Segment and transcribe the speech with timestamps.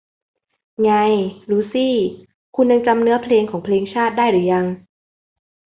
[0.83, 0.91] ไง
[1.49, 1.95] ลูซี่
[2.55, 4.65] คุณยังจำเนื้อเพลงของเพลงชาติได้หรือยัง